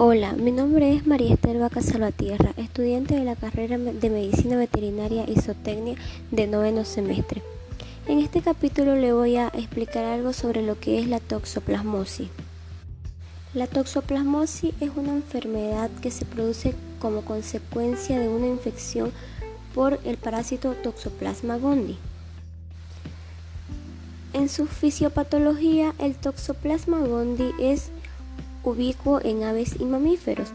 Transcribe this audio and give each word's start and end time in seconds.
Hola, 0.00 0.32
mi 0.34 0.52
nombre 0.52 0.94
es 0.94 1.08
María 1.08 1.34
Esther 1.34 1.58
Vaca 1.58 1.82
Salvatierra, 1.82 2.52
estudiante 2.56 3.16
de 3.16 3.24
la 3.24 3.34
carrera 3.34 3.78
de 3.78 4.10
Medicina 4.10 4.56
Veterinaria 4.56 5.24
y 5.26 5.34
de 6.30 6.46
noveno 6.46 6.84
semestre. 6.84 7.42
En 8.06 8.20
este 8.20 8.40
capítulo 8.40 8.94
le 8.94 9.12
voy 9.12 9.34
a 9.34 9.48
explicar 9.48 10.04
algo 10.04 10.32
sobre 10.32 10.62
lo 10.62 10.78
que 10.78 11.00
es 11.00 11.08
la 11.08 11.18
toxoplasmosis. 11.18 12.28
La 13.54 13.66
toxoplasmosis 13.66 14.72
es 14.78 14.90
una 14.94 15.10
enfermedad 15.10 15.90
que 16.00 16.12
se 16.12 16.24
produce 16.24 16.76
como 17.00 17.22
consecuencia 17.22 18.20
de 18.20 18.28
una 18.28 18.46
infección 18.46 19.10
por 19.74 19.98
el 20.04 20.16
parásito 20.16 20.74
Toxoplasma 20.74 21.56
gondii. 21.56 21.98
En 24.32 24.48
su 24.48 24.66
fisiopatología, 24.66 25.92
el 25.98 26.14
Toxoplasma 26.14 27.00
gondii 27.00 27.52
es 27.58 27.90
ubicuo 28.64 29.20
en 29.22 29.44
aves 29.44 29.76
y 29.78 29.84
mamíferos. 29.84 30.48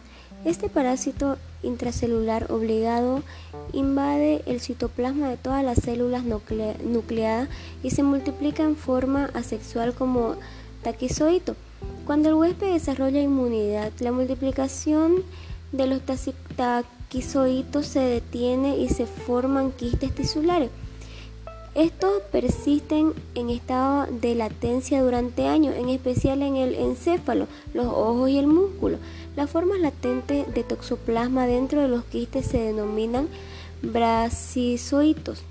Este 0.46 0.68
parásito 0.70 1.38
intracelular 1.62 2.52
obligado 2.52 3.24
invade 3.72 4.44
el 4.46 4.60
citoplasma 4.60 5.30
de 5.30 5.38
todas 5.38 5.64
las 5.64 5.78
células 5.80 6.24
nucleadas 6.26 7.50
y 7.82 7.92
se 7.92 8.04
multiplica 8.04 8.64
en 8.64 8.76
forma 8.76 9.30
asexual 9.34 9.94
como 9.94 10.36
taquizoito. 10.84 11.56
Cuando 12.06 12.30
el 12.30 12.36
huésped 12.36 12.74
desarrolla 12.74 13.22
inmunidad, 13.22 13.92
la 14.00 14.12
multiplicación 14.12 15.24
de 15.72 15.88
los 15.88 16.02
taquizoitos 16.56 17.86
se 17.88 18.00
detiene 18.00 18.78
y 18.78 18.90
se 18.90 19.06
forman 19.06 19.72
quistes 19.72 20.14
tisulares. 20.14 20.70
Estos 21.76 22.22
persisten 22.32 23.14
en 23.34 23.50
estado 23.50 24.06
de 24.06 24.36
latencia 24.36 25.02
durante 25.02 25.48
años, 25.48 25.76
en 25.76 25.90
especial 25.90 26.44
en 26.44 26.56
el 26.56 26.76
encéfalo, 26.76 27.48
los 27.74 27.88
ojos 27.88 28.30
y 28.30 28.38
el 28.38 28.46
músculo. 28.46 29.00
Las 29.36 29.50
formas 29.50 29.80
latentes 29.80 30.54
de 30.54 30.64
toxoplasma 30.64 31.48
dentro 31.48 31.82
de 31.82 31.88
los 31.88 32.04
quistes 32.06 32.46
se 32.46 32.60
denominan 32.60 33.28
bracizoitos. 33.82 35.42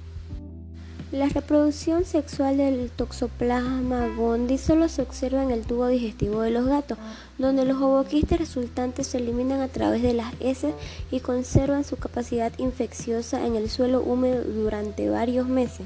La 1.10 1.28
reproducción 1.28 2.04
sexual 2.04 2.56
del 2.56 2.88
toxoplasma 2.90 4.06
gondii 4.16 4.58
solo 4.58 4.88
se 4.88 5.02
observa 5.02 5.42
en 5.42 5.50
el 5.50 5.62
tubo 5.62 5.88
digestivo 5.88 6.42
de 6.42 6.52
los 6.52 6.66
gatos, 6.66 6.98
donde 7.36 7.64
los 7.64 7.82
ovoquistes 7.82 8.38
resultantes 8.38 9.08
se 9.08 9.18
eliminan 9.18 9.60
a 9.60 9.66
través 9.66 10.02
de 10.02 10.14
las 10.14 10.32
heces 10.38 10.72
y 11.10 11.18
conservan 11.18 11.82
su 11.82 11.96
capacidad 11.96 12.52
infecciosa 12.58 13.44
en 13.44 13.56
el 13.56 13.68
suelo 13.68 14.02
húmedo 14.02 14.44
durante 14.44 15.10
varios 15.10 15.48
meses. 15.48 15.84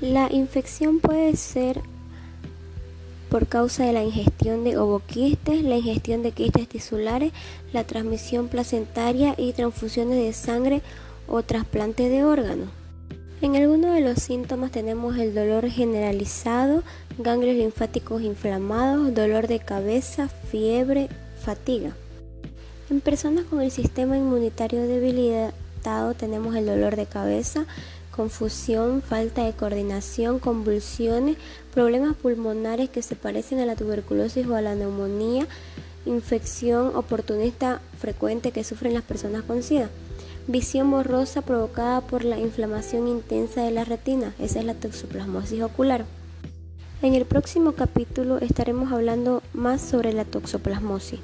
La 0.00 0.32
infección 0.32 0.98
puede 0.98 1.36
ser 1.36 1.82
por 3.28 3.46
causa 3.46 3.84
de 3.84 3.92
la 3.92 4.02
ingestión 4.02 4.64
de 4.64 4.78
ovoquistes, 4.78 5.62
la 5.62 5.76
ingestión 5.76 6.22
de 6.22 6.32
quistes 6.32 6.68
tisulares, 6.68 7.32
la 7.74 7.84
transmisión 7.84 8.48
placentaria 8.48 9.34
y 9.36 9.52
transfusiones 9.52 10.16
de 10.16 10.32
sangre 10.32 10.80
o 11.28 11.42
trasplante 11.42 12.08
de 12.08 12.24
órganos. 12.24 12.70
En 13.42 13.56
algunos 13.56 13.94
de 13.94 14.00
los 14.00 14.18
síntomas 14.18 14.70
tenemos 14.70 15.18
el 15.18 15.34
dolor 15.34 15.68
generalizado, 15.68 16.82
ganglios 17.18 17.56
linfáticos 17.56 18.22
inflamados, 18.22 19.14
dolor 19.14 19.48
de 19.48 19.60
cabeza, 19.60 20.28
fiebre, 20.28 21.10
fatiga. 21.42 21.92
En 22.88 23.02
personas 23.02 23.44
con 23.44 23.60
el 23.60 23.70
sistema 23.70 24.16
inmunitario 24.16 24.80
debilitado 24.82 26.14
tenemos 26.14 26.56
el 26.56 26.64
dolor 26.64 26.96
de 26.96 27.06
cabeza, 27.06 27.66
confusión, 28.20 29.00
falta 29.00 29.46
de 29.46 29.54
coordinación, 29.54 30.40
convulsiones, 30.40 31.38
problemas 31.72 32.14
pulmonares 32.14 32.90
que 32.90 33.00
se 33.00 33.16
parecen 33.16 33.60
a 33.60 33.64
la 33.64 33.76
tuberculosis 33.76 34.46
o 34.46 34.56
a 34.56 34.60
la 34.60 34.74
neumonía, 34.74 35.46
infección 36.04 36.94
oportunista 36.96 37.80
frecuente 37.98 38.52
que 38.52 38.62
sufren 38.62 38.92
las 38.92 39.04
personas 39.04 39.42
con 39.44 39.62
SIDA. 39.62 39.88
Visión 40.48 40.90
borrosa 40.90 41.40
provocada 41.40 42.02
por 42.02 42.24
la 42.24 42.38
inflamación 42.38 43.08
intensa 43.08 43.62
de 43.62 43.70
la 43.70 43.84
retina, 43.84 44.34
esa 44.38 44.58
es 44.58 44.66
la 44.66 44.74
toxoplasmosis 44.74 45.62
ocular. 45.62 46.04
En 47.00 47.14
el 47.14 47.24
próximo 47.24 47.72
capítulo 47.72 48.36
estaremos 48.36 48.92
hablando 48.92 49.42
más 49.54 49.80
sobre 49.80 50.12
la 50.12 50.26
toxoplasmosis. 50.26 51.20